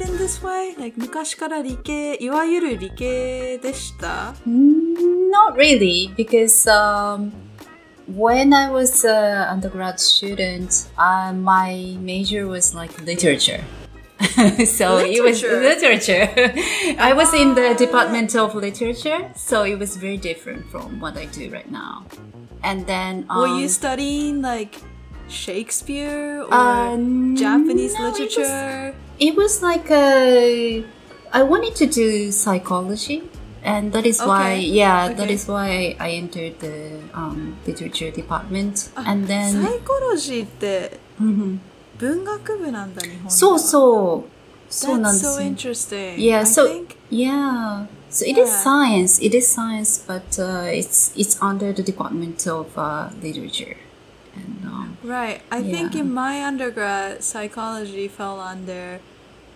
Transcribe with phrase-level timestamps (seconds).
[0.00, 0.74] been this way?
[0.78, 7.32] Like 昔から理系、いわゆる理系でした Not really, because um,
[8.08, 13.60] when I was an undergrad student, uh, my major was like literature.
[14.66, 16.30] so it was Literature.
[16.34, 16.54] literature.
[16.98, 21.26] I was in the department of literature, so it was very different from what I
[21.26, 22.04] do right now.
[22.64, 24.76] And then um, Were you studying like
[25.28, 26.96] Shakespeare or uh,
[27.36, 28.94] Japanese no, it was- literature?
[29.18, 30.84] It was like a.
[31.32, 33.22] I wanted to do psychology,
[33.64, 34.60] and that is why, Okay.
[34.60, 35.34] yeah, that Okay.
[35.34, 38.88] is why I entered the um, literature department.
[38.96, 41.60] Ah, and サ then, イコロジーってうん
[41.98, 44.30] 文学部なんだ日本ではそうそう、
[44.72, 45.50] そうなん That's です so よ。
[45.50, 46.16] interesting.
[46.18, 48.62] Yeah, I so think yeah, so it is Yeah.
[48.62, 49.18] science.
[49.24, 53.76] It is science, but uh, it's it's under the department of uh, literature,
[54.36, 54.69] and um,
[55.04, 55.40] right.
[55.50, 56.00] I think Yeah.
[56.02, 59.00] in my undergrad, psychology fell under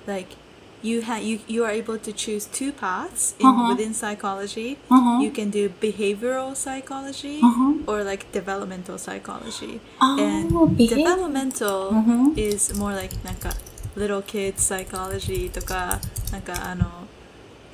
[0.06, 0.36] like
[0.82, 3.68] you had you you are able to choose two paths in, Uh-huh.
[3.68, 4.78] within psychology.
[4.90, 5.20] Uh-huh.
[5.20, 7.74] You can do behavioral psychology Uh-huh.
[7.86, 9.80] or like developmental psychology.
[10.00, 12.38] Oh, and behav- developmental Mhm.
[12.38, 13.50] is more like なんか
[13.96, 16.00] little kids psychology とか
[16.32, 16.86] なんかあの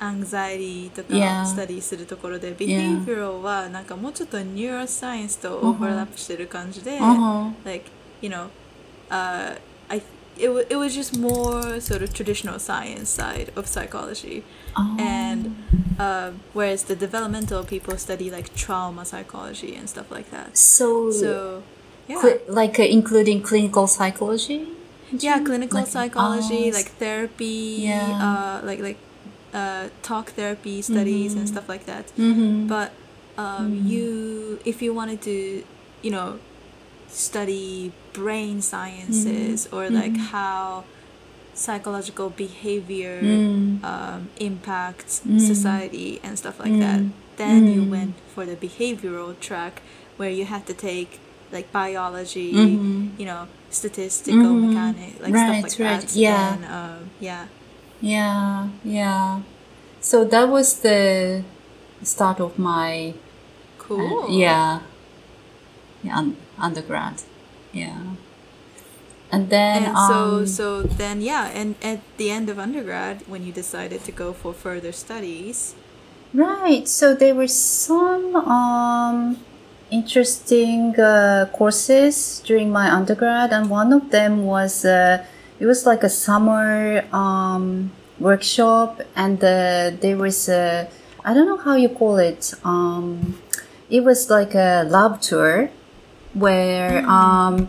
[0.01, 1.45] anxiety とか Yeah.
[1.45, 3.03] スタディするところで Yeah.
[3.05, 7.51] behavioral はなんかもうちょっと neuroscience とオーバーラップしてる感じで、 Uh-huh.
[7.65, 7.85] like
[8.21, 8.47] you know
[9.09, 9.57] uh,
[9.89, 10.01] I
[10.37, 14.43] it, wa- it was just more sort of traditional science side of psychology
[14.77, 14.95] Oh.
[14.99, 15.55] and
[15.97, 21.63] uh, whereas the developmental people study like trauma psychology and stuff like that so, so
[22.07, 24.67] yeah cli- like uh, including clinical psychology.
[25.17, 28.59] yeah clinical Like- psychology oh, like therapy Yeah.
[28.61, 28.97] uh, like like
[29.54, 32.66] uh, talk therapy studies and stuff like that Mm-hmm.
[32.66, 32.90] but
[33.38, 35.64] um, you if you wanted to
[36.02, 36.38] you know
[37.08, 40.84] study brain sciences or like how
[41.54, 43.84] psychological behavior Mm.
[43.84, 47.10] um, impacts society and stuff like that Mm.
[47.36, 47.90] then you Mm.
[47.90, 49.82] went for the behavioral track
[50.16, 51.20] where you had to take
[51.52, 53.18] like biology Mhm.
[53.18, 56.54] you know statistical mechanics like Right, stuff like right, that yeah.
[56.54, 57.44] and um, yeah
[58.02, 59.42] Yeah, yeah.
[60.00, 61.44] So that was the
[62.02, 63.14] start of my
[63.78, 64.80] cool uh, yeah,
[66.02, 67.22] yeah un- undergrad.
[67.72, 68.16] Yeah,
[69.30, 73.44] and then and so um, so then yeah and at the end of undergrad when
[73.46, 75.74] you decided to go for further studies
[76.34, 76.86] right.
[76.88, 79.38] So there were some um
[79.90, 85.24] interesting uh, courses during my undergrad, and one of them was uh,
[85.62, 90.88] it was like a summer um workshop, and uh, there was a
[91.24, 92.52] I don't know how you call it.
[92.64, 93.38] Um,
[93.88, 95.70] it was like a lab tour
[96.34, 97.68] where um,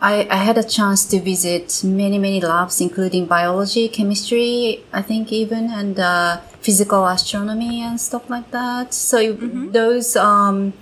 [0.00, 5.32] I, I had a chance to visit many many labs, including biology, chemistry, I think
[5.32, 8.94] even, and uh, physical astronomy and stuff like that.
[8.94, 10.72] So those um,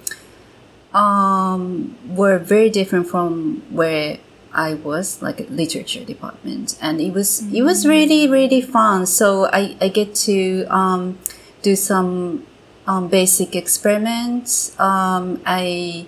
[0.93, 4.19] um, were very different from where
[4.53, 9.07] I was, like a literature department, and it was it was really really fun.
[9.07, 11.19] So I I get to um,
[11.63, 12.47] do some
[12.87, 14.79] um, basic experiments.
[14.79, 16.07] Um, I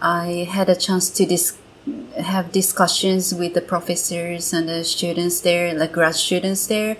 [0.00, 1.56] I had a chance to dis-
[2.16, 6.96] have discussions with the professors and the students there, like grad students there,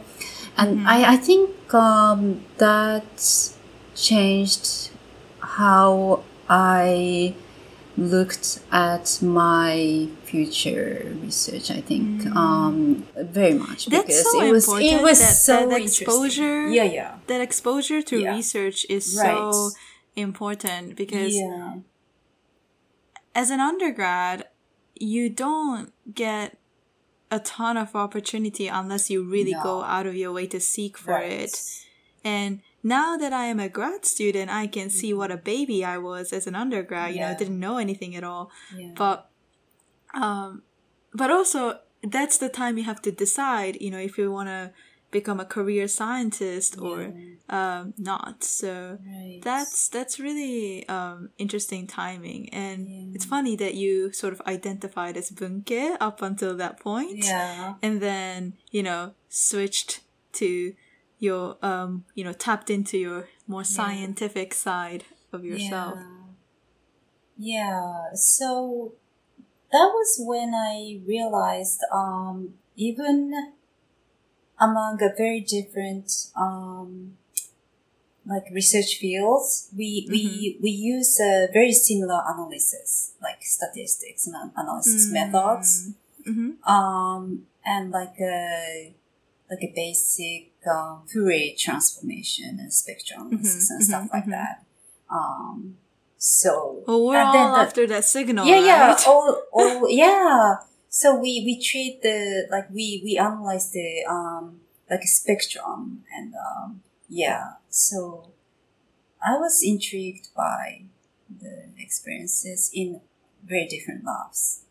[0.56, 3.52] and I I think um, that
[3.96, 4.90] changed
[5.40, 7.34] how I
[7.98, 11.70] looked at my future research.
[11.70, 14.92] I think um, very much That's because so it was important.
[14.92, 16.68] it was that, so that exposure.
[16.68, 18.36] Yeah, yeah, That exposure to Yeah.
[18.36, 19.36] research is Right.
[19.36, 19.70] so
[20.16, 21.74] important because yeah,
[23.34, 24.46] as an undergrad,
[24.94, 26.56] you don't get
[27.30, 29.62] a ton of opportunity unless you really No.
[29.62, 31.32] go out of your way to seek for Right.
[31.44, 31.62] it.
[32.24, 35.98] And now that I am a grad student, I can see what a baby I
[35.98, 37.14] was as an undergrad.
[37.14, 37.36] You know, Yeah.
[37.36, 38.50] didn't know anything at all.
[38.76, 38.92] Yeah.
[38.96, 39.30] But,
[40.14, 40.62] um,
[41.12, 43.80] but also that's the time you have to decide.
[43.80, 44.72] You know, if you want to
[45.10, 47.14] become a career scientist or
[47.48, 48.44] um, not.
[48.44, 49.40] So Right.
[49.42, 55.30] that's that's really um, interesting timing, and it's funny that you sort of identified as
[55.30, 57.74] bunke up until that point, yeah.
[57.82, 60.00] and then you know switched
[60.34, 60.74] to
[61.18, 65.98] your um you know tapped into your more scientific side of yourself.
[67.36, 67.64] Yeah.
[67.64, 68.14] yeah.
[68.14, 68.92] So
[69.72, 73.52] that was when I realized um, even
[74.58, 77.16] among a very different um,
[78.26, 84.52] like research fields, we we we use uh, very similar analysis, like statistics and an-
[84.56, 85.90] analysis methods,
[86.24, 88.92] hmm um, and like uh,
[89.50, 94.30] like a basic um, Fourier transformation and spectrums Mhm, and stuff mhm, like mhm.
[94.30, 94.64] that.
[95.10, 95.76] Um,
[96.18, 99.04] so Well, we're and then all the- after that signal, yeah, yeah, right?
[99.06, 100.56] oh, oh, yeah.
[100.90, 104.60] So we we treat the like we we analyze the um
[104.90, 107.54] like a spectrum and um yeah.
[107.70, 108.32] So
[109.24, 110.84] I was intrigued by
[111.28, 113.00] the experiences in
[113.44, 114.62] very different labs.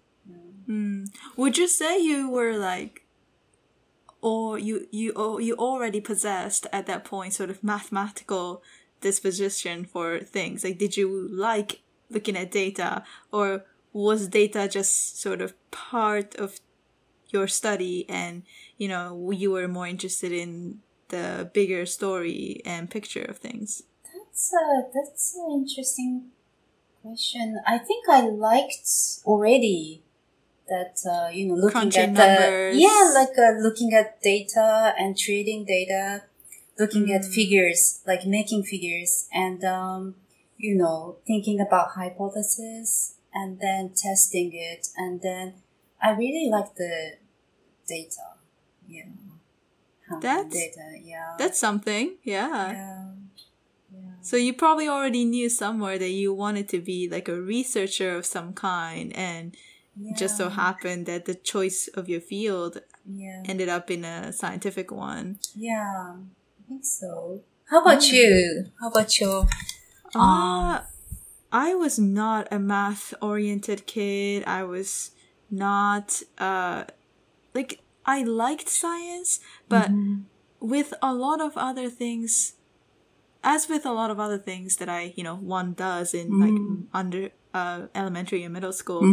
[0.65, 1.05] Hmm.
[1.38, 3.06] Would you say you were like,
[4.21, 8.63] or you you or you already possessed at that point sort of mathematical
[9.01, 10.63] disposition for things?
[10.63, 16.59] Like, did you like looking at data, or was data just sort of part of
[17.29, 18.43] your study, and
[18.77, 20.79] you know you were more interested in
[21.09, 23.83] the bigger story and picture of things?
[24.03, 26.31] That's a that's an interesting
[27.01, 27.59] question.
[27.65, 28.89] I think I liked
[29.25, 30.03] already
[30.69, 35.65] that uh, you know looking at the yeah like uh, looking at data and trading
[35.65, 36.23] data,
[36.79, 37.33] looking at Mm.
[37.33, 40.15] figures like making figures and um,
[40.57, 45.53] you know thinking about hypothesis and then testing it and then
[46.01, 47.13] I really like the
[47.87, 48.21] data.
[48.87, 49.03] Yeah,
[50.21, 50.97] That's- data.
[51.03, 52.47] Yeah, That's something, yeah.
[52.71, 53.11] yeah.
[53.93, 53.99] Yeah.
[54.21, 58.25] So you probably already knew somewhere that you wanted to be like a researcher of
[58.25, 59.55] some kind, and
[60.01, 63.44] it just so happened that the choice of your field Yeah.
[63.45, 65.39] ended up in a scientific one.
[65.55, 67.44] Yeah, I think so.
[67.69, 68.65] How about you?
[68.79, 69.47] How about your?
[70.15, 70.81] Uh,
[71.51, 74.44] I was not a math oriented kid.
[74.45, 75.11] I was
[75.49, 76.83] not uh
[77.53, 79.91] like I liked science, but
[80.59, 82.53] with a lot of other things
[83.44, 86.57] as with a lot of other things that I, you know, one does in like
[86.94, 89.03] under uh elementary and middle school,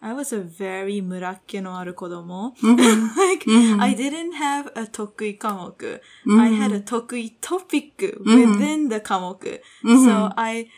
[0.00, 2.54] I was a very 村っ気のある子供。
[2.62, 3.16] Mm-hmm.
[3.18, 3.80] like, mm-hmm.
[3.80, 6.00] I didn't have a 得意科目.
[6.26, 6.40] Mm-hmm.
[6.40, 8.52] I had a Tokui topic mm-hmm.
[8.52, 9.60] within the Kamoku.
[9.82, 10.32] So mm-hmm.
[10.36, 10.68] I,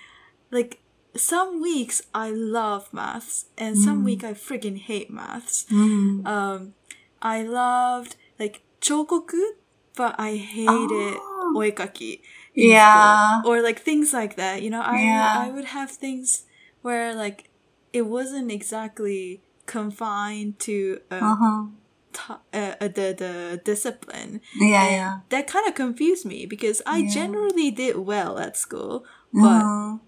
[0.51, 0.79] like,
[1.15, 4.05] some weeks I love maths and some mm-hmm.
[4.05, 5.67] week I freaking hate maths.
[5.71, 6.75] Um,
[7.21, 9.57] I loved, like, Chokoku,
[9.97, 11.55] but I hated oh.
[11.57, 12.21] oekaki.
[12.55, 13.41] Yeah.
[13.41, 13.53] School.
[13.53, 14.63] Or like things like that.
[14.63, 15.35] You know, I, yeah.
[15.47, 16.45] I would have things
[16.83, 17.50] where like,
[17.93, 21.67] it wasn't exactly confined to a, Uh-huh.
[22.13, 24.41] to- uh, uh, the the discipline.
[24.59, 25.19] Yeah, And yeah.
[25.31, 27.11] That kind of confused me because I Yeah.
[27.15, 29.99] generally did well at school, but Uh-huh.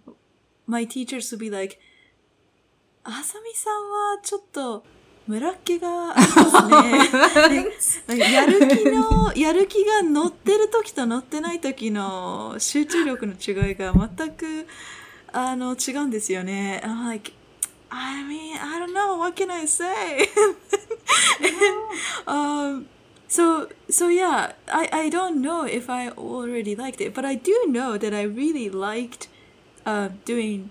[0.66, 1.78] my teachers would be like,
[3.04, 4.84] あさみさんはちょっと
[5.26, 6.26] 村っ気があり
[7.64, 8.18] ますね。
[8.28, 14.66] やる気の、やる気が乗ってる時と乗ってない時の集中力の違いが全く、
[15.32, 16.80] あの、違うんですよね。
[16.84, 17.32] I'm like,
[17.91, 20.27] I mean, I don't know, what can I say?
[22.27, 22.87] um,
[23.27, 27.55] so, so yeah, I, I don't know if I already liked it, but I do
[27.67, 29.27] know that I really liked
[29.85, 30.69] uh, doing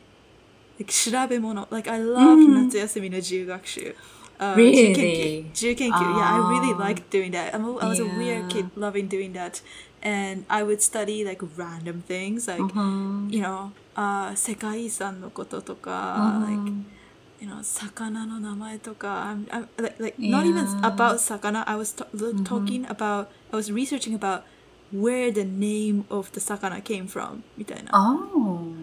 [0.78, 3.94] like 調べ物 like I loved 夏休みの自由学習
[4.38, 4.74] uh, Really?
[4.74, 6.92] 自由研究自由研究 yeah I really Ah.
[6.92, 8.48] liked doing that I'm a, I was a weird Yeah.
[8.48, 9.62] kid loving doing that
[10.02, 13.30] and I would study like random things like Uh-huh.
[13.30, 16.44] you know uh, 世界遺産のこととか、 Uh-huh.
[16.46, 16.72] like
[17.41, 19.07] you know, sakana no namae toka.
[19.07, 20.29] I'm, I'm like, like yeah.
[20.29, 21.63] not even about sakana.
[21.65, 22.43] I was mm-hmm.
[22.43, 24.45] talking about, I was researching about
[24.91, 27.43] where the name of the sakana came from.
[27.91, 28.75] Oh.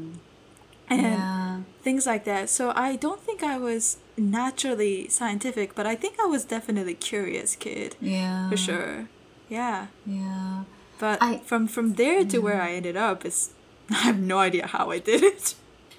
[0.91, 1.61] And yeah.
[1.83, 2.51] things like that.
[2.51, 7.55] So I don't think I was naturally scientific, but I think I was definitely curious
[7.55, 7.95] kid.
[8.01, 8.51] Yeah.
[8.51, 9.09] For sure.
[9.49, 9.87] Yeah.
[10.05, 10.65] Yeah.
[10.99, 12.43] But I, from from there to yeah.
[12.43, 12.63] where mm.
[12.63, 13.53] I ended up is
[13.91, 15.55] I have no idea how I did it.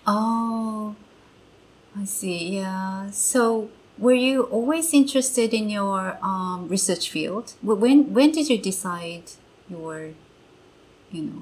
[0.06, 0.96] Oh.
[1.98, 2.56] I see.
[2.58, 3.10] Yeah.
[3.12, 7.54] So, were you always interested in your um, research field?
[7.62, 9.24] Wh- When when did you decide
[9.70, 10.12] your,
[11.12, 11.42] you know?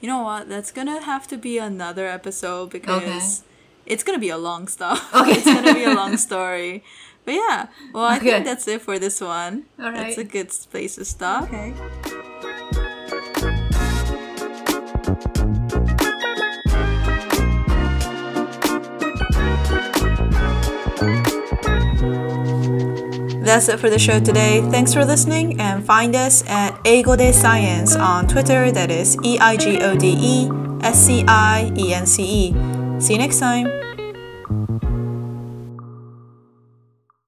[0.00, 0.48] You know what?
[0.48, 3.42] That's gonna have to be another episode because
[3.86, 4.98] it's gonna be a long stuff.
[5.14, 5.32] Okay.
[5.32, 6.82] it's gonna be a long story.
[7.24, 8.30] But yeah, well, I Okay.
[8.32, 9.64] think that's it for this one.
[9.78, 10.30] All That's a right.
[10.30, 11.44] good place to stop.
[11.44, 11.72] Okay.
[23.42, 24.60] That's it for the show today.
[24.70, 28.70] Thanks for listening and find us at Eigode Science on Twitter.
[28.70, 30.50] That is E I G O D E
[30.82, 33.00] S C I E N C E.
[33.00, 33.81] See you next time.